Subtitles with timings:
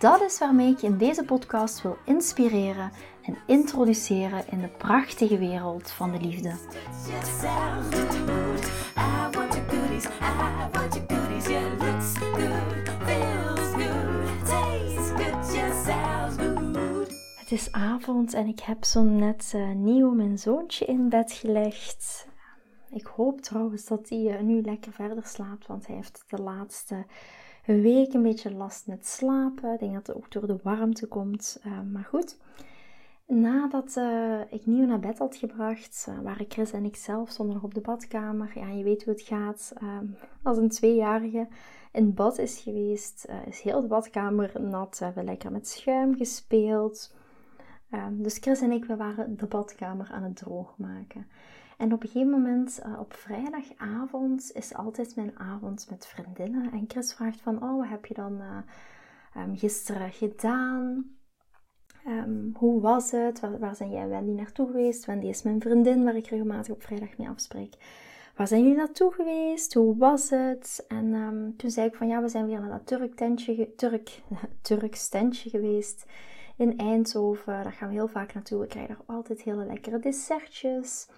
[0.00, 2.90] Dat is waarmee ik je in deze podcast wil inspireren
[3.22, 6.48] en introduceren in de prachtige wereld van de liefde.
[17.38, 22.28] Het is avond en ik heb zo net uh, nieuw mijn zoontje in bed gelegd.
[22.90, 27.06] Ik hoop trouwens dat hij uh, nu lekker verder slaapt, want hij heeft de laatste
[27.74, 29.72] week een beetje last met slapen.
[29.72, 31.60] Ik denk dat het ook door de warmte komt.
[31.66, 32.38] Uh, maar goed,
[33.26, 37.54] nadat uh, ik nieuw naar bed had gebracht, uh, waren Chris en ik zelf stonden
[37.54, 38.52] nog op de badkamer.
[38.54, 39.72] Ja, je weet hoe het gaat.
[40.42, 41.48] als een tweejarige
[41.92, 44.98] in bad is geweest, is heel de badkamer nat.
[44.98, 47.14] We hebben lekker met schuim gespeeld.
[47.94, 51.26] Um, dus Chris en ik, we waren de badkamer aan het droogmaken.
[51.80, 56.72] En op een gegeven moment, uh, op vrijdagavond, is altijd mijn avond met vriendinnen.
[56.72, 61.10] En Chris vraagt van, oh, wat heb je dan uh, gisteren gedaan?
[62.06, 63.40] Um, hoe was het?
[63.58, 65.04] Waar, zijn jij en Wendy naartoe geweest?
[65.04, 67.74] Wendy is mijn vriendin waar ik regelmatig op vrijdag mee afspreek.
[68.36, 69.74] Waar zijn jullie naartoe geweest?
[69.74, 70.84] Hoe was het?
[70.88, 74.22] En um, toen zei ik van ja, we zijn weer naar dat Turk tentje, Turk,
[74.62, 76.06] Turks tentje geweest
[76.56, 77.62] in Eindhoven.
[77.62, 78.60] Daar gaan we heel vaak naartoe.
[78.60, 81.08] We krijgen daar altijd hele lekkere dessertjes.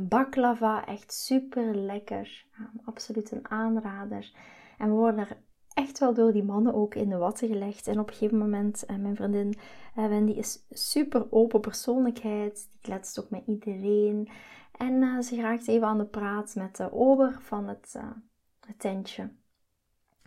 [0.00, 2.46] Baklava, echt super lekker.
[2.84, 4.32] absoluut een aanrader.
[4.78, 5.36] En we worden er
[5.74, 7.86] echt wel door die mannen ook in de watten gelegd.
[7.86, 9.54] En op een gegeven moment, uh, mijn vriendin
[9.98, 12.68] uh, Wendy is super open persoonlijkheid.
[12.70, 14.28] Die kletst ook met iedereen.
[14.76, 18.00] En uh, ze raakt even aan de praat met de ober van het,
[18.66, 19.30] het tentje.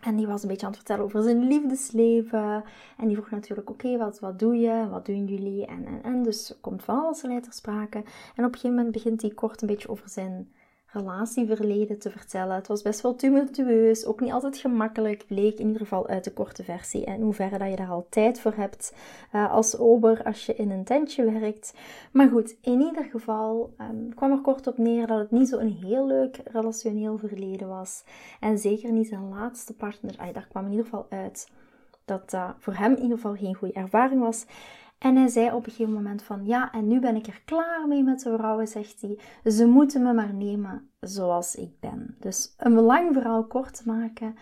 [0.04, 2.64] En die was een beetje aan het vertellen over zijn liefdesleven.
[2.96, 4.88] En die vroeg natuurlijk, oké, wat, wat doe je?
[4.90, 5.66] Wat doen jullie?
[5.66, 6.22] En, en, en.
[6.22, 7.98] Dus komt van alles ter sprake.
[7.98, 10.48] En op een gegeven moment begint hij kort een beetje over zijn
[10.94, 12.54] relatieverleden te vertellen.
[12.54, 16.32] Het was best wel tumultueus, ook niet altijd gemakkelijk, bleek in ieder geval uit de
[16.32, 17.04] korte versie.
[17.04, 18.94] En in hoeverre dat je daar al tijd voor hebt
[19.34, 21.74] uh, als ober als je in een tentje werkt.
[22.12, 25.58] Maar goed, in ieder geval um, kwam er kort op neer dat het niet zo
[25.58, 28.04] een heel leuk relationeel verleden was.
[28.40, 30.14] En zeker niet zijn laatste partner.
[30.16, 31.48] Ay, daar kwam in ieder geval uit
[32.04, 34.46] dat dat voor hem in ieder geval geen goede ervaring was.
[35.04, 37.88] En hij zei op een gegeven moment van ja, en nu ben ik er klaar
[37.88, 39.18] mee met de vrouwen, zegt hij.
[39.52, 42.16] Ze moeten me maar nemen zoals ik ben.
[42.20, 44.36] Dus een lang verhaal kort te maken.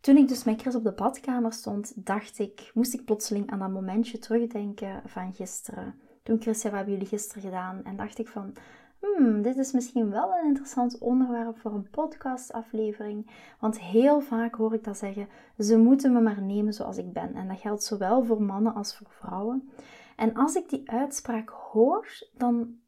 [0.00, 3.58] Toen ik dus met Chris op de badkamer stond, dacht ik, moest ik plotseling aan
[3.58, 5.94] dat momentje terugdenken van gisteren.
[6.22, 7.80] Toen Chris zei, wat hebben jullie gisteren gedaan?
[7.84, 8.52] En dacht ik van,
[9.00, 13.30] hmm, dit is misschien wel een interessant onderwerp voor een podcastaflevering.
[13.60, 15.28] Want heel vaak hoor ik dat zeggen,
[15.58, 17.34] ze moeten me maar nemen zoals ik ben.
[17.34, 19.70] En dat geldt zowel voor mannen als voor vrouwen.
[20.16, 22.78] En als ik die uitspraak hoor, dan,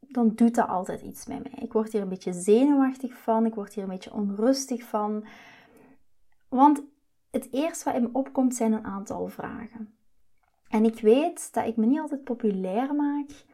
[0.00, 1.62] dan doet dat altijd iets met mij.
[1.62, 5.24] Ik word hier een beetje zenuwachtig van, ik word hier een beetje onrustig van.
[6.48, 6.82] Want
[7.30, 9.94] het eerste wat in me opkomt zijn een aantal vragen.
[10.68, 13.44] En ik weet dat ik me niet altijd populair maak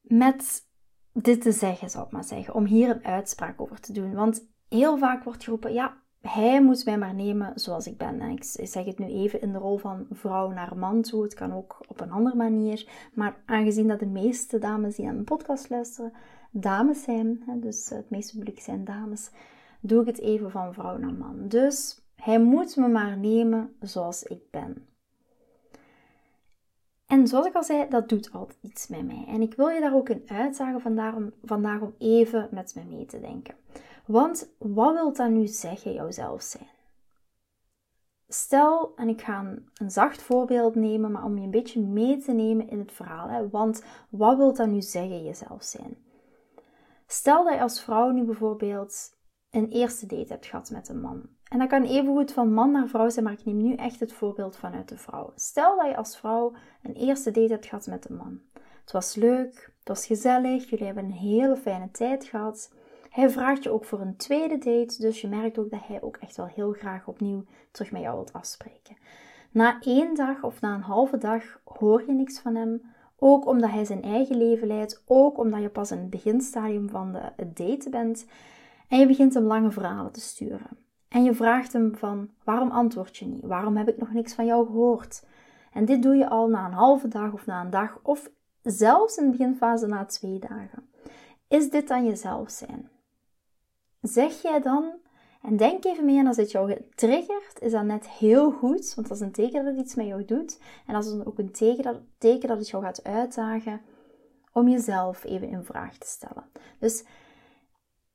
[0.00, 0.66] met
[1.12, 4.14] dit te zeggen, zou ik maar zeggen, om hier een uitspraak over te doen.
[4.14, 8.20] Want heel vaak wordt geroepen, ja, hij moet mij maar nemen zoals ik ben.
[8.20, 11.22] En ik zeg het nu even in de rol van vrouw naar man toe.
[11.22, 12.88] Het kan ook op een andere manier.
[13.14, 16.12] Maar aangezien dat de meeste dames die aan mijn podcast luisteren,
[16.50, 19.30] dames zijn, dus het meeste publiek zijn dames,
[19.80, 21.48] doe ik het even van vrouw naar man.
[21.48, 24.86] Dus hij moet me maar nemen zoals ik ben.
[27.06, 29.24] En zoals ik al zei, dat doet altijd iets met mij.
[29.28, 32.96] En ik wil je daar ook in uitdagen vandaag om, vandaag om even met me
[32.96, 33.54] mee te denken.
[34.06, 36.68] Want wat wil dat nu zeggen, jouzelf zijn?
[38.28, 42.32] Stel, en ik ga een, zacht voorbeeld nemen, maar om je een beetje mee te
[42.32, 43.28] nemen in het verhaal.
[43.28, 43.48] Hè?
[43.48, 45.96] Want wat wil dat nu zeggen, jezelf zijn?
[47.06, 49.14] Stel dat je als vrouw nu bijvoorbeeld
[49.50, 51.28] een eerste date hebt gehad met een man.
[51.48, 54.12] En dat kan evengoed van man naar vrouw zijn, maar ik neem nu echt het
[54.12, 55.32] voorbeeld vanuit de vrouw.
[55.34, 56.52] Stel dat je als vrouw
[56.82, 58.40] een eerste date hebt gehad met een man.
[58.80, 62.74] Het was leuk, het was gezellig, jullie hebben een hele fijne tijd gehad.
[63.16, 66.16] Hij vraagt je ook voor een tweede date, dus je merkt ook dat hij ook
[66.16, 68.96] echt wel heel graag opnieuw terug met jou wilt afspreken.
[69.50, 72.82] Na één dag of na een halve dag hoor je niks van hem,
[73.18, 77.12] ook omdat hij zijn eigen leven leidt, ook omdat je pas in het beginstadium van
[77.12, 78.26] de, het daten bent
[78.88, 80.78] en je begint hem lange verhalen te sturen.
[81.08, 83.44] En je vraagt hem van, waarom antwoord je niet?
[83.44, 85.26] Waarom heb ik nog niks van jou gehoord?
[85.72, 88.30] En dit doe je al na een halve dag of na een dag of
[88.62, 90.88] zelfs in de beginfase na twee dagen.
[91.48, 92.94] Is dit dan jezelf zijn?
[94.00, 94.92] Zeg jij dan,
[95.42, 99.08] en denk even mee en als dit jou triggert, is dat net heel goed, want
[99.08, 100.58] dat is een teken dat het iets met jou doet.
[100.86, 103.80] En dat is ook een teken dat, teken dat het jou gaat uitdagen
[104.52, 106.44] om jezelf even in vraag te stellen.
[106.78, 107.04] Dus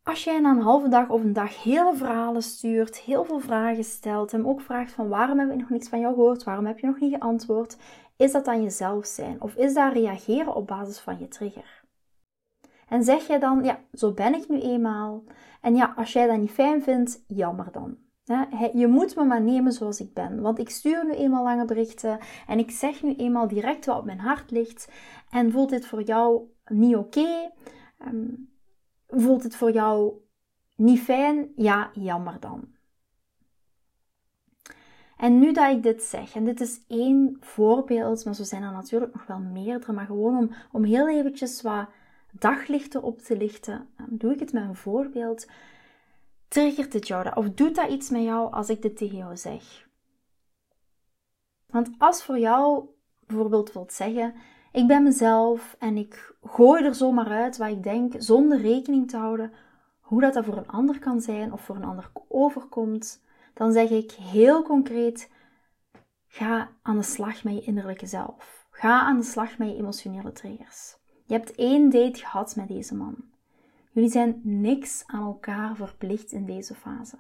[0.03, 3.83] als jij na een halve dag of een dag hele verhalen stuurt, heel veel vragen
[3.83, 6.79] stelt, hem ook vraagt van waarom heb ik nog niks van jou gehoord, waarom heb
[6.79, 7.77] je nog niet geantwoord,
[8.15, 9.41] is dat dan jezelf zijn?
[9.41, 11.80] Of is dat reageren op basis van je trigger?
[12.91, 15.23] En zeg jij dan, ja, zo ben ik nu eenmaal.
[15.61, 17.97] En ja, als jij dat niet fijn vindt, jammer dan.
[18.73, 20.41] Je moet me maar nemen zoals ik ben.
[20.41, 24.05] Want ik stuur nu eenmaal lange berichten en ik zeg nu eenmaal direct wat op
[24.05, 24.91] mijn hart ligt.
[25.29, 27.51] En voelt dit voor jou niet oké?
[27.97, 28.29] Ehm,
[29.07, 30.13] voelt het voor jou
[30.75, 31.51] niet fijn?
[31.55, 32.67] Ja, jammer dan.
[35.17, 38.71] En nu dat ik dit zeg, en dit is één voorbeeld, maar zo zijn er
[38.71, 41.87] natuurlijk nog wel meerdere, maar gewoon om, om heel eventjes wat
[42.31, 45.47] daglichten op te lichten, doe ik het met een voorbeeld.
[46.47, 49.87] Triggert het jou of doet dat iets met jou als ik dit tegen jou zeg?
[51.65, 52.85] Want als voor jou
[53.19, 54.33] bijvoorbeeld wilt zeggen,
[54.71, 59.17] ik ben mezelf en ik gooi er zomaar uit wat ik denk, zonder rekening te
[59.17, 59.53] houden
[59.99, 63.23] hoe dat, dat voor een ander kan zijn of voor een ander overkomt,
[63.53, 65.31] dan zeg ik heel concreet:
[66.27, 68.67] ga aan de slag met je innerlijke zelf.
[68.71, 70.99] Ga aan de slag met je emotionele triggers.
[71.31, 73.15] Je hebt één date gehad met deze man.
[73.91, 77.17] Jullie zijn niks aan elkaar verplicht in deze fase.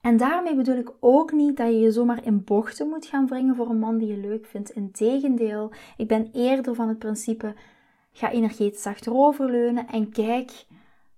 [0.00, 3.56] En daarmee bedoel ik ook niet dat je je zomaar in bochten moet gaan wringen
[3.56, 4.70] voor een man die je leuk vindt.
[4.70, 7.54] Integendeel, ik ben eerder van het principe:
[8.12, 10.66] ga energetisch achteroverleunen en kijk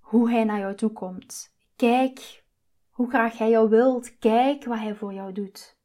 [0.00, 1.55] hoe hij naar jou toe komt.
[1.76, 2.44] Kijk
[2.91, 4.19] hoe graag hij jou wilt.
[4.19, 5.75] Kijk wat hij voor jou doet.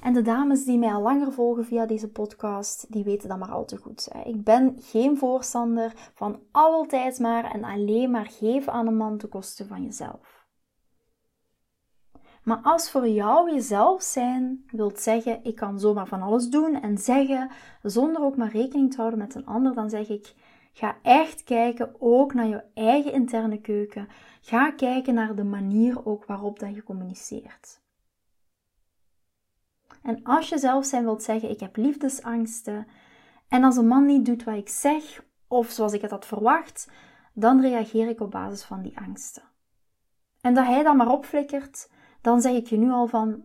[0.00, 3.50] En de dames die mij al langer volgen via deze podcast, die weten dat maar
[3.50, 4.08] al te goed.
[4.24, 9.28] Ik ben geen voorstander van altijd maar en alleen maar geven aan een man ten
[9.28, 10.46] koste van jezelf.
[12.42, 16.98] Maar als voor jou jezelf zijn wilt zeggen, ik kan zomaar van alles doen en
[16.98, 17.50] zeggen,
[17.82, 20.34] zonder ook maar rekening te houden met een ander, dan zeg ik,
[20.72, 24.08] ga echt kijken ook naar je eigen interne keuken.
[24.40, 27.80] Ga kijken naar de manier ook waarop dat je communiceert.
[30.02, 32.86] En als je zelf zijn wilt zeggen, ik heb liefdesangsten,
[33.48, 36.90] en als een man niet doet wat ik zeg, of zoals ik het had verwacht,
[37.32, 39.42] dan reageer ik op basis van die angsten.
[40.40, 43.44] En dat hij dan maar opflikkert, dan zeg ik je nu al van,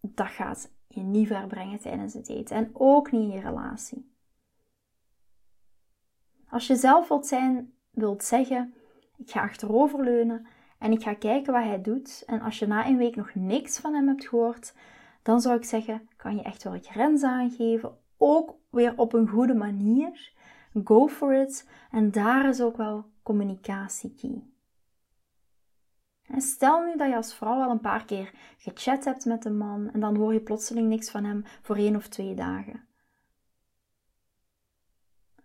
[0.00, 2.56] dat gaat je niet ver brengen tijdens het eten.
[2.56, 4.14] En ook niet in je relatie.
[6.48, 8.74] Als je zelf wilt zijn, wilt zeggen,
[9.16, 10.46] ik ga achteroverleunen
[10.78, 12.22] en ik ga kijken wat hij doet.
[12.26, 14.74] En als je na een week nog niks van hem hebt gehoord,
[15.30, 17.96] dan zou ik zeggen, kan je echt wel grenzen aangeven.
[18.16, 20.32] Ook weer op een goede manier.
[20.84, 21.68] Go for it.
[21.90, 24.42] En daar is ook wel communicatie key.
[26.40, 29.90] Stel nu dat je als vrouw al een paar keer gechat hebt met een man
[29.92, 32.88] en dan hoor je plotseling niks van hem voor één of twee dagen.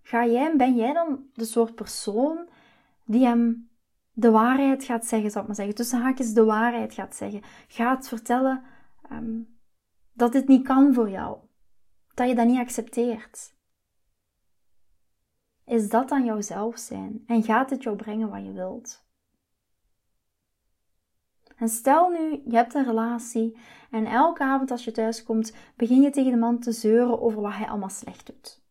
[0.01, 2.47] Ga jij, ben jij dan de soort persoon
[3.05, 3.69] die hem
[4.13, 8.07] de waarheid gaat zeggen, zou ik maar zeggen, tussen haakjes de waarheid gaat zeggen, gaat
[8.07, 8.63] vertellen
[9.09, 9.39] ehm,
[10.15, 11.37] dat dit niet kan voor jou,
[12.13, 13.53] dat je dat niet accepteert?
[15.65, 19.03] Is dat dan jouw zelf zijn en gaat het jou brengen wat je wilt?
[21.55, 23.57] En stel nu, je hebt een relatie
[23.91, 27.41] en elke avond als je thuis komt, begin je tegen de man te zeuren over
[27.41, 28.63] wat hij allemaal slecht doet.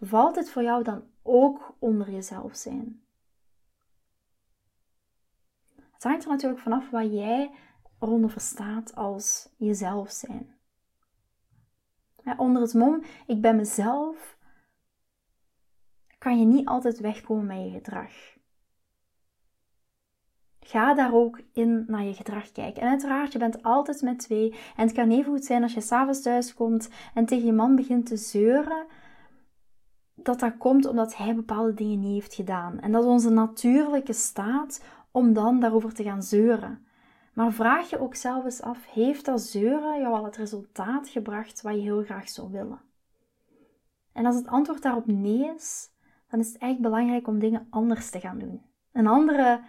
[0.00, 3.02] Valt het voor jou dan ook onder jezelf zijn?
[5.92, 7.50] Het hangt er natuurlijk vanaf wat jij
[8.00, 10.58] eronder verstaat als jezelf zijn.
[12.36, 14.38] Onder het mom, ik ben mezelf,
[16.18, 18.12] kan je niet altijd wegkomen met je gedrag.
[20.60, 22.82] Ga daar ook in naar je gedrag kijken.
[22.82, 24.52] En uiteraard, je bent altijd met twee.
[24.76, 27.76] En het kan even goed zijn als je s'avonds thuis komt en tegen je man
[27.76, 28.86] begint te zeuren,
[30.14, 32.80] dat dat komt omdat hij bepaalde dingen niet heeft gedaan.
[32.80, 36.86] En dat is onze natuurlijke staat om dan daarover te gaan zeuren.
[37.40, 41.62] Maar vraag je ook zelf eens af: heeft dat zeuren jou al het resultaat gebracht
[41.62, 42.80] wat je heel graag zou willen?
[44.12, 45.90] En als het antwoord daarop nee is,
[46.28, 48.62] dan is het echt belangrijk om dingen anders te gaan doen.
[48.92, 49.60] Een andere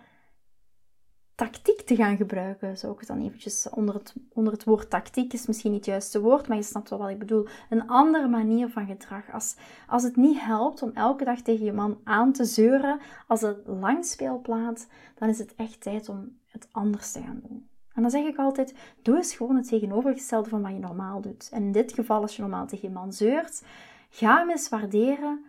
[1.35, 5.33] tactiek te gaan gebruiken, zou ik het dan eventjes onder het, onder het woord tactiek
[5.33, 7.47] is misschien niet het juiste woord, maar je snapt wel wat ik bedoel.
[7.69, 9.31] Een andere manier van gedrag.
[9.33, 9.55] Als,
[9.87, 13.67] als het niet helpt om elke dag tegen je man aan te zeuren, als het
[13.67, 17.69] lang speelplaat, dan is het echt tijd om het anders te gaan doen.
[17.93, 21.49] En dan zeg ik altijd, doe eens gewoon het tegenovergestelde van wat je normaal doet.
[21.51, 23.63] En in dit geval, als je normaal tegen man zeurt,
[24.09, 25.45] ga hem eens waarderen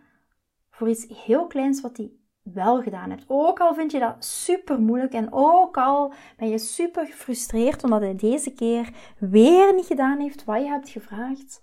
[0.69, 3.25] voor iets heel kleins wat hij wel gedaan hebt.
[3.27, 8.01] Ook al vind je dat super moeilijk en ook al ben je super gefrustreerd omdat
[8.01, 11.61] hij deze keer weer niet gedaan heeft wat je hebt gevraagd.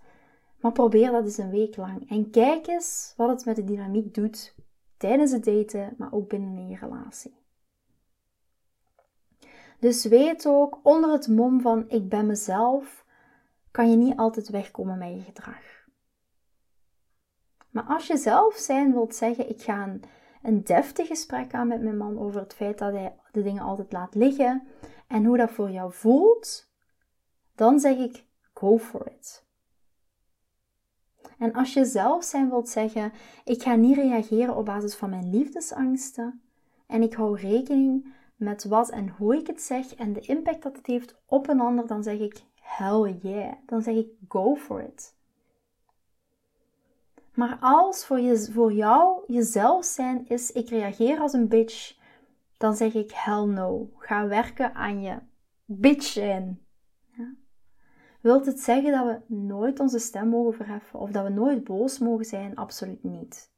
[0.60, 4.14] Maar probeer dat eens een week lang en kijk eens wat het met de dynamiek
[4.14, 4.54] doet
[4.96, 7.38] tijdens het daten, maar ook binnen je relatie.
[9.80, 13.04] Dus weet ook, onder het mom van ik ben mezelf,
[13.70, 15.88] kan je niet altijd wegkomen met je gedrag.
[17.70, 20.02] Maar als je zelf zijn wilt zeggen, ik ga een,
[20.42, 23.92] een deftig gesprek aan met mijn man over het feit dat hij de dingen altijd
[23.92, 24.62] laat liggen
[25.06, 26.72] en hoe dat voor jou voelt,
[27.54, 29.48] dan zeg ik go for it.
[31.38, 33.12] En als je zelf zijn wilt zeggen,
[33.44, 36.42] ik ga niet reageren op basis van mijn liefdesangsten
[36.86, 40.76] en ik hou rekening met wat en hoe ik het zeg en de impact dat
[40.76, 43.52] het heeft op een ander, dan zeg ik hell yeah.
[43.66, 45.14] Dan zeg ik go for it.
[47.34, 51.96] Maar als voor, je, voor jou jezelf zijn is, ik reageer als een bitch,
[52.56, 53.90] dan zeg ik hell no.
[53.96, 55.18] Ga werken aan je
[55.64, 56.66] bitch zijn.
[57.16, 57.34] Ja?
[58.20, 61.98] Wilt het zeggen dat we nooit onze stem mogen verheffen of dat we nooit boos
[61.98, 62.56] mogen zijn?
[62.56, 63.49] Absoluut niet.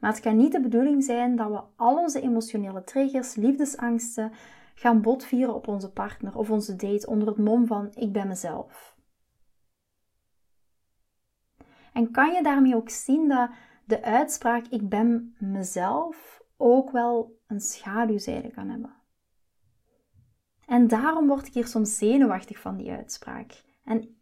[0.00, 4.32] Maar het kan niet de bedoeling zijn dat we al onze emotionele triggers, liefdesangsten,
[4.74, 8.96] gaan botvieren op onze partner of onze date onder het mom van ik ben mezelf.
[11.92, 13.50] En kan je daarmee ook zien dat
[13.84, 18.94] de uitspraak ik ben mezelf ook wel een schaduwzijde kan hebben?
[20.66, 23.62] En daarom word ik hier soms zenuwachtig van die uitspraak.
[23.84, 24.20] En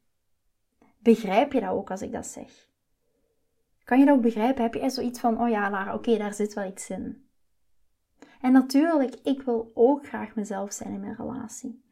[0.98, 2.67] begrijp je dat ook als ik dat zeg?
[3.88, 4.62] Kan je dat ook begrijpen?
[4.62, 7.28] Heb je zoiets van, oh ja Lara, oké, daar zit wel iets in.
[8.40, 11.84] En natuurlijk, ik wil ook graag mezelf zijn in mijn relatie.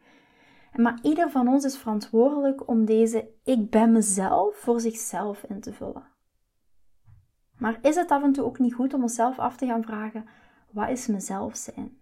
[0.74, 5.72] Maar ieder van ons is verantwoordelijk om deze ik ben mezelf voor zichzelf in te
[5.72, 6.06] vullen.
[7.58, 10.26] Maar is het af en toe ook niet goed om onszelf af te gaan vragen:
[10.70, 11.98] wat is mezelf zijn?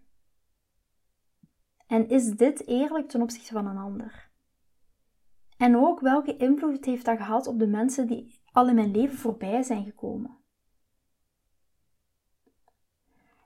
[1.87, 4.31] En is dit eerlijk ten opzichte van een ander?
[5.57, 9.17] En ook welke invloed heeft dat gehad op de mensen die al in mijn leven
[9.17, 10.37] voorbij zijn gekomen?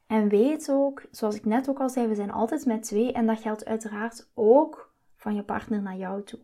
[0.06, 3.26] En weet ook, zoals ik net ook al zei, we zijn altijd met twee en
[3.26, 6.40] dat geldt uiteraard ook van je partner naar jou toe.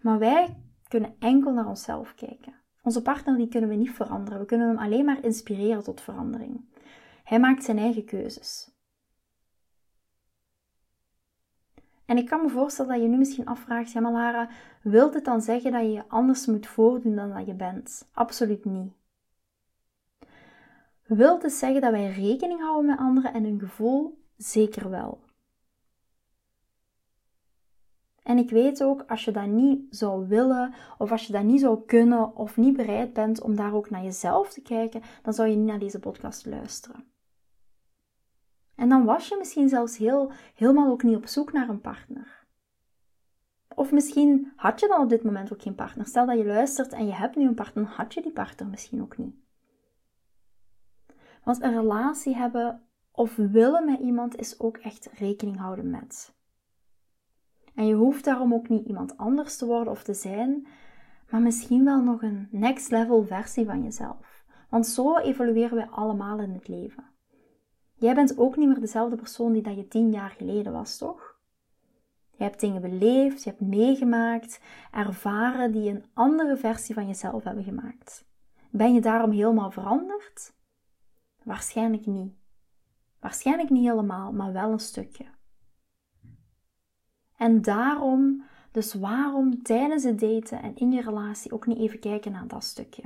[0.00, 0.56] Maar wij
[0.88, 2.54] kunnen enkel naar onszelf kijken.
[2.82, 4.40] Onze partner die kunnen we niet veranderen.
[4.40, 6.64] We kunnen hem alleen maar inspireren tot verandering.
[7.24, 8.73] Hij maakt zijn eigen keuzes.
[12.06, 14.48] En ik kan me voorstellen dat je nu misschien afvraagt, ja maar Lara,
[14.82, 18.08] wil dit dan zeggen dat je je anders moet voordoen dan dat je bent?
[18.12, 18.92] Absoluut niet.
[21.02, 24.22] Wilt het zeggen dat wij rekening houden met anderen en hun gevoel?
[24.36, 25.22] Zeker wel.
[28.22, 31.60] En ik weet ook, als je dat niet zou willen, of als je dat niet
[31.60, 35.48] zou kunnen, of niet bereid bent om daar ook naar jezelf te kijken, dan zou
[35.48, 37.13] je niet naar deze podcast luisteren.
[38.76, 42.46] En dan was je misschien zelfs heel, helemaal ook niet op zoek naar een partner.
[43.74, 46.06] Of misschien had je dan op dit moment ook geen partner.
[46.06, 49.02] Stel dat je luistert en je hebt nu een partner, had je die partner misschien
[49.02, 49.34] ook niet.
[51.44, 56.34] Want een relatie hebben of willen met iemand is ook echt rekening houden met.
[57.74, 60.66] En je hoeft daarom ook niet iemand anders te worden of te zijn,
[61.30, 64.44] maar misschien wel nog een next level versie van jezelf.
[64.68, 67.13] Want zo evolueren we allemaal in het leven.
[67.94, 71.38] Jij bent ook niet meer dezelfde persoon die dat je tien jaar geleden was, toch?
[72.36, 74.60] Je hebt dingen beleefd, je hebt meegemaakt,
[74.90, 78.24] ervaren die een andere versie van jezelf hebben gemaakt.
[78.70, 80.54] Ben je daarom helemaal veranderd?
[81.42, 82.32] Waarschijnlijk niet.
[83.20, 85.24] Waarschijnlijk niet helemaal, maar wel een stukje.
[87.36, 92.32] En daarom, dus waarom tijdens het daten en in je relatie ook niet even kijken
[92.32, 93.02] naar dat stukje?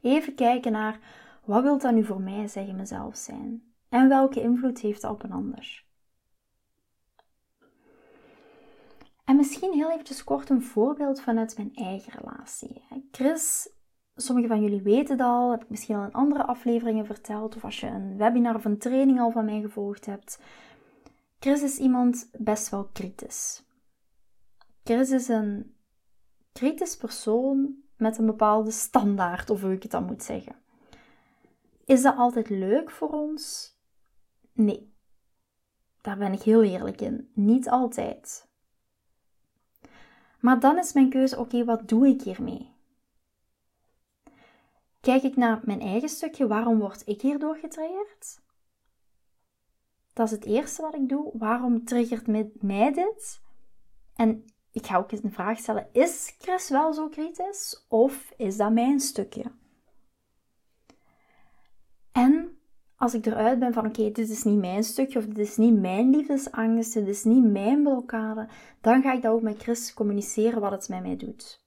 [0.00, 0.98] Even kijken naar
[1.44, 3.72] wat wil dat nu voor mij zeggen mezelf zijn?
[3.88, 5.84] En welke invloed heeft dat op een ander?
[9.24, 12.84] En misschien heel eventjes kort een voorbeeld vanuit mijn eigen relatie.
[13.10, 13.68] Chris,
[14.14, 17.64] sommigen van jullie weten het al, heb ik misschien al in andere afleveringen verteld, of
[17.64, 20.40] als je een webinar of een training al van mij gevolgd hebt.
[21.38, 23.64] Chris is iemand best wel kritisch.
[24.84, 25.76] Chris is een
[26.52, 30.56] kritisch persoon met een bepaalde standaard, of hoe ik het dan moet zeggen.
[31.84, 33.76] Is dat altijd leuk voor ons?
[34.52, 34.92] Nee.
[36.00, 37.30] Daar ben ik heel eerlijk in.
[37.34, 38.48] Niet altijd.
[40.40, 42.72] Maar dan is mijn keuze: oké, wat doe ik hiermee?
[45.00, 48.42] Kijk ik naar mijn eigen stukje, waarom word ik hierdoor getriggerd?
[50.12, 51.30] Dat is het eerste wat ik doe.
[51.38, 52.26] Waarom triggert
[52.62, 53.40] mij dit?
[54.14, 58.56] En ik ga ook eens een vraag stellen: is Chris wel zo kritisch of is
[58.56, 59.44] dat mijn stukje?
[62.14, 62.58] En
[62.96, 65.80] als ik eruit ben van oké, dit is niet mijn stukje of dit is niet
[65.80, 68.48] mijn liefdesangst, dit is niet mijn blokkade,
[68.80, 71.66] dan ga ik dat ook met Chris communiceren wat het met mij doet.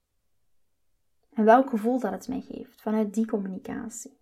[1.33, 4.19] En welk gevoel dat het mij geeft vanuit die communicatie.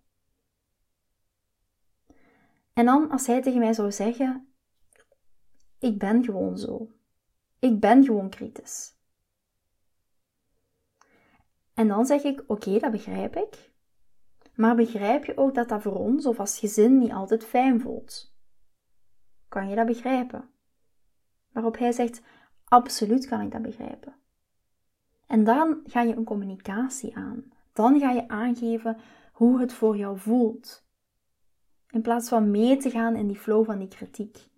[2.72, 4.48] En dan als hij tegen mij zou zeggen,
[5.78, 6.90] ik ben gewoon zo.
[7.58, 8.94] Ik ben gewoon kritisch.
[11.74, 13.74] En dan zeg ik, oké, dat begrijp ik.
[14.56, 18.34] Maar begrijp je ook dat dat voor ons of als gezin niet altijd fijn voelt?
[19.48, 20.48] Kan je dat begrijpen?
[21.52, 22.22] Waarop hij zegt:
[22.64, 24.14] Absoluut kan ik dat begrijpen.
[25.26, 27.44] En dan ga je een communicatie aan.
[27.72, 28.96] Dan ga je aangeven
[29.32, 30.84] hoe het voor jou voelt.
[31.90, 34.48] In plaats van mee te gaan in die flow van die kritiek.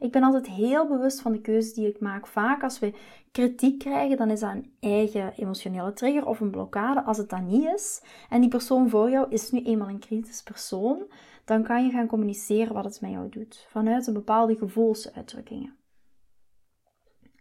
[0.00, 2.26] Ik ben altijd heel bewust van de keuzes die ik maak.
[2.26, 2.94] Vaak als we
[3.32, 7.02] kritiek krijgen, dan is dat een eigen emotionele trigger of een blokkade.
[7.02, 10.42] Als het dat niet is en die persoon voor jou is nu eenmaal een kritisch
[10.42, 11.02] persoon,
[11.44, 13.66] dan kan je gaan communiceren wat het met jou doet.
[13.70, 15.76] Vanuit een bepaalde gevoelsuitdrukkingen.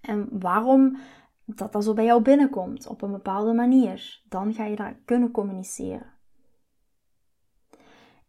[0.01, 0.97] En waarom
[1.45, 5.31] dat dat zo bij jou binnenkomt op een bepaalde manier, dan ga je dat kunnen
[5.31, 6.13] communiceren.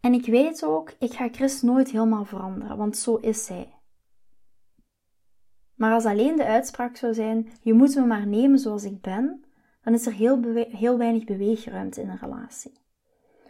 [0.01, 3.80] En ik weet ook, ik ga Chris nooit helemaal veranderen, want zo is hij.
[5.81, 9.45] Maar als alleen de uitspraak zou zijn: je moet me maar nemen zoals ik ben,
[9.83, 12.73] dan is er heel, weinig beweegruimte in een relatie.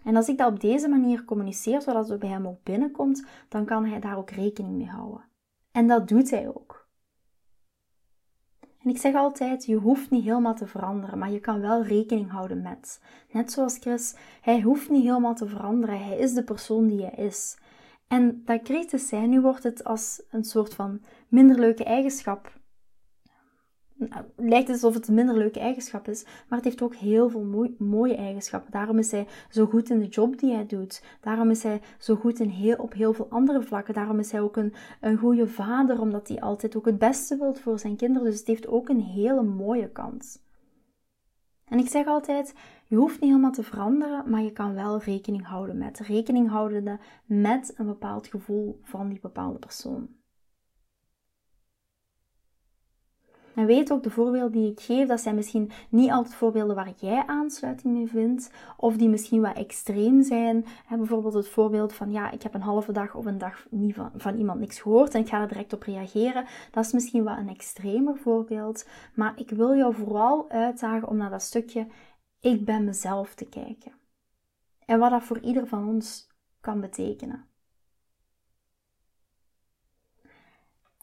[0.04, 3.64] En als ik dat op deze manier communiceer, zodat het bij hem ook binnenkomt, dan
[3.64, 5.24] kan hij daar ook rekening mee houden.
[5.72, 6.88] En dat doet hij ook.
[8.82, 12.30] En ik zeg altijd, je hoeft niet helemaal te veranderen, maar je kan wel rekening
[12.30, 13.00] houden met.
[13.30, 16.04] Net zoals Chris, hij hoeft niet helemaal te veranderen.
[16.04, 17.58] Hij is de persoon die hij is.
[18.10, 22.58] En dat kritisch zijn, nu wordt het als een soort van minder leuke eigenschap.
[23.94, 27.28] Nou, lijkt het alsof het een minder leuke eigenschap is, maar het heeft ook heel
[27.28, 28.72] veel mooie eigenschappen.
[28.72, 31.02] Daarom is hij zo goed in de job die hij doet.
[31.20, 33.94] Daarom is hij zo goed in heel, op heel veel andere vlakken.
[33.94, 37.60] Daarom is hij ook een, een goede vader, omdat hij altijd ook het beste wilt
[37.60, 38.30] voor zijn kinderen.
[38.30, 40.42] Dus het heeft ook een hele mooie kant.
[41.70, 42.54] En ik zeg altijd,
[42.86, 45.98] je hoeft niet helemaal te veranderen, maar je kan wel rekening houden met.
[45.98, 50.19] Rekening houden met een bepaald gevoel van die bepaalde persoon.
[53.60, 56.92] En weet ook, de voorbeelden die ik geef, dat zijn misschien niet altijd voorbeelden waar
[56.96, 60.64] jij aansluiting mee vindt, of die misschien wat extreem zijn.
[60.88, 64.10] bijvoorbeeld het voorbeeld van, ja, ik heb een halve dag of een dag niet van,
[64.16, 66.46] van iemand niks gehoord en ik ga er direct op reageren.
[66.70, 71.30] Dat is misschien wat een extremer voorbeeld, maar ik wil jou vooral uitdagen om naar
[71.30, 71.86] dat stukje
[72.40, 73.92] ik ben mezelf te kijken.
[74.84, 76.28] En wat dat voor ieder van ons
[76.60, 77.49] kan betekenen.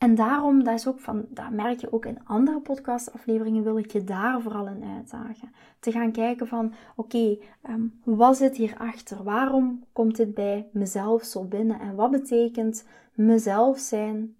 [0.07, 3.91] En daarom, dat, is ook van, dat merk je ook in andere podcastafleveringen, wil ik
[3.91, 5.51] je daar vooral in uitdagen.
[5.79, 9.23] Te gaan kijken van, oké, okay, um, ehm, wat zit hierachter?
[9.23, 11.79] Waarom komt dit bij mezelf zo binnen?
[11.79, 14.35] En wat betekent mezelf zijn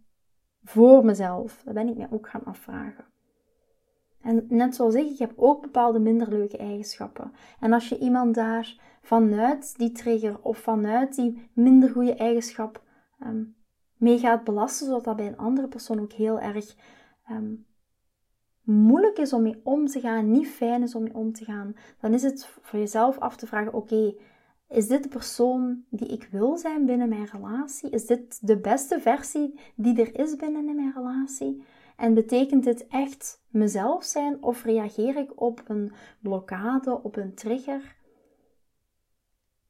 [0.64, 1.62] voor mezelf?
[1.66, 3.06] Dat ben ik mij ook gaan afvragen.
[4.22, 7.32] En net zoals ik, ik heb ook bepaalde minder leuke eigenschappen.
[7.60, 12.82] En als je iemand daar vanuit die trigger of vanuit die minder goede eigenschap
[13.26, 13.56] um,
[13.98, 16.76] mee gaat belasten, zodat dat bij een andere persoon ook heel erg
[17.32, 17.66] um,
[18.62, 21.76] moeilijk is om mee om te gaan, niet fijn is om mee om te gaan,
[22.00, 24.14] dan is het voor jezelf af te vragen: oké,
[24.70, 27.90] is dit de persoon die ik wil zijn binnen mijn relatie?
[27.90, 31.64] Is dit de beste versie die er is binnen mijn relatie?
[31.98, 37.96] En betekent dit echt mezelf zijn of reageer ik op een blokkade, op een trigger?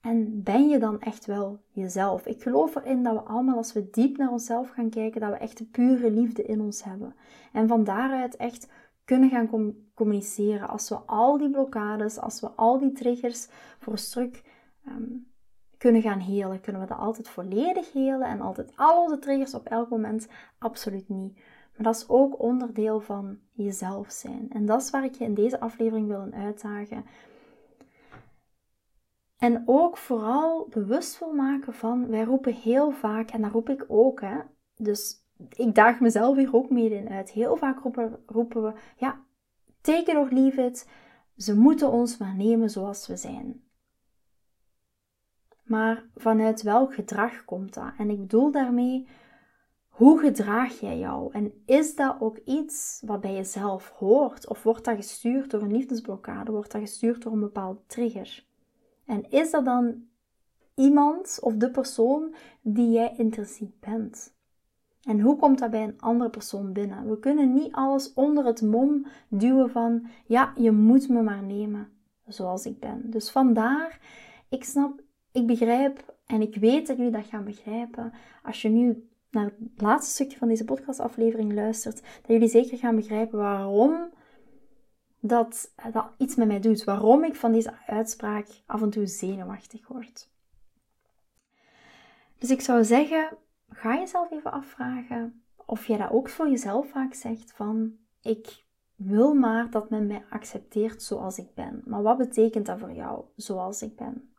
[0.08, 2.26] En ben je dan echt wel jezelf?
[2.26, 5.36] Ik geloof erin dat we allemaal, als we diep naar onszelf gaan kijken, dat we
[5.36, 7.16] echt de pure liefde in ons hebben.
[7.52, 8.70] En van daaruit echt
[9.06, 10.68] kunnen gaan communiceren.
[10.68, 13.48] Als we al die blokkades, als we al die triggers
[13.80, 14.44] voor een stuk
[14.86, 15.04] ehm,
[15.78, 19.66] kunnen gaan helen, kunnen we dat altijd volledig helen en altijd al onze triggers op
[19.66, 20.28] elk moment?
[20.58, 21.36] Absoluut niet.
[21.76, 24.48] Maar dat is ook onderdeel van jezelf zijn.
[24.50, 27.06] En dat is waar ik je in deze aflevering wil uitdagen.
[29.38, 33.86] En ook vooral bewust wil maken van, wij roepen heel vaak, en daar roep ik
[33.88, 34.40] ook, hè,
[34.76, 37.30] dus ik daag mezelf hier ook mee in uit.
[37.30, 39.26] Heel vaak roepen, roepen we, ja,
[40.06, 40.90] or leave it,
[41.36, 43.62] ze moeten ons maar nemen zoals we zijn.
[45.64, 47.92] Maar vanuit welk gedrag komt dat?
[47.98, 49.08] En ik bedoel daarmee,
[49.88, 51.34] hoe gedraag jij jou?
[51.34, 54.48] En is dat ook iets wat bij jezelf hoort?
[54.48, 56.52] Of wordt dat gestuurd door een liefdesblokkade?
[56.52, 58.47] Wordt dat gestuurd door een bepaalde trigger?
[59.08, 60.04] En is dat dan
[60.76, 64.36] iemand of de persoon die jij intrinsiek bent?
[65.04, 67.10] En hoe komt dat bij een andere persoon binnen?
[67.10, 71.90] We kunnen niet alles onder het mom duwen van, ja, je moet me maar nemen
[72.26, 73.02] zoals ik ben.
[73.10, 74.00] Dus vandaar,
[74.50, 78.14] ik snap, ik begrijp en ik weet dat jullie dat gaan begrijpen.
[78.44, 82.96] Als je nu naar het laatste stukje van deze podcastaflevering luistert, dat jullie zeker gaan
[82.96, 84.10] begrijpen waarom
[85.20, 86.84] dat, dat iets met mij doet.
[86.84, 90.30] Waarom ik van deze uitspraak af en toe zenuwachtig word.
[92.38, 93.38] Dus ik zou zeggen,
[93.70, 99.34] ga jezelf even afvragen of jij dat ook voor jezelf vaak zegt van ik wil
[99.34, 101.82] maar dat men mij accepteert zoals ik ben.
[101.86, 104.32] Maar wat betekent dat voor jou, zoals ik ben?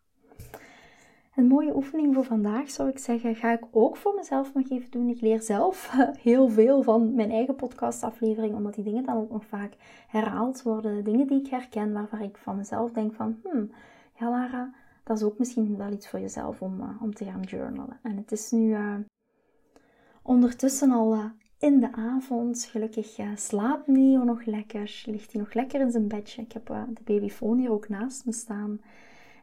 [1.39, 4.91] Een mooie oefening voor vandaag zou ik zeggen, ga ik ook voor mezelf nog even
[4.91, 5.09] doen.
[5.09, 5.91] Ik leer zelf
[6.29, 9.73] heel veel van mijn eigen podcastaflevering, omdat die dingen dan ook nog vaak
[10.09, 11.05] herhaald worden.
[11.05, 13.71] Dingen die ik herken, waarvan ik van mezelf denk van, hmm,
[14.19, 14.75] ja Lara,
[15.05, 17.99] dat is ook misschien wel iets voor jezelf om, uh, om te gaan journalen.
[18.03, 18.95] En het is nu uh,
[20.23, 21.25] ondertussen al uh,
[21.59, 22.65] in de avond.
[22.65, 25.03] Gelukkig slaapt Neo nog lekker.
[25.07, 26.43] Ligt hij nog lekker in zijn bedje.
[26.43, 28.81] Ik heb de babyfoon hier ook naast me staan.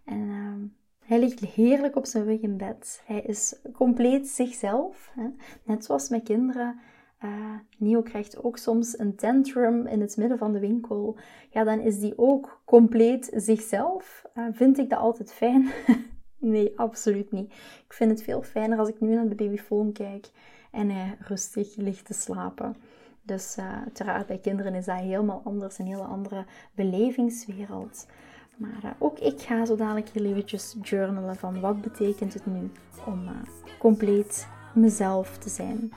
[0.06, 0.64] En ehm,
[1.06, 3.02] hij ligt heerlijk op zijn rug in bed.
[3.06, 5.12] Hij is compleet zichzelf.
[5.14, 5.28] Hè?
[5.64, 6.80] Net zoals mijn kinderen.
[7.24, 7.32] Uh,
[7.78, 11.18] Neo krijgt ook soms een tantrum in het midden van de winkel.
[11.50, 14.26] Ja, dan is die ook compleet zichzelf.
[14.36, 15.72] Uh, vind ik dat altijd fijn?
[16.38, 17.52] nee, absoluut niet.
[17.86, 20.30] Ik vind het veel fijner als ik nu naar de babyfoon kijk
[20.72, 22.76] en hij rustig ligt te slapen.
[23.22, 28.08] Dus uh, uiteraard bij kinderen is dat helemaal anders, een hele andere belevingswereld.
[28.56, 32.72] Maar uh, ook ik ga zo dadelijk heel eventjes journalen van wat betekent het nu
[33.06, 33.32] om uh,
[33.80, 35.94] compleet mezelf te zijn.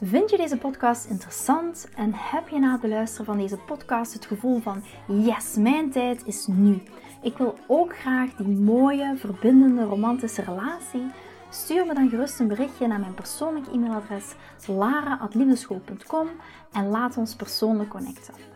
[0.00, 4.26] Vind je deze podcast interessant en heb je na het beluisteren van deze podcast het
[4.26, 6.82] gevoel van yes, mijn tijd is nu.
[7.22, 11.10] Ik wil ook graag die mooie, verbindende, romantische relatie
[11.50, 14.34] Stuur me dan gerust een berichtje naar mijn persoonlijk e-mailadres
[14.66, 16.28] lara.liefdeschool.com
[16.72, 18.55] en laat ons persoonlijk connecten.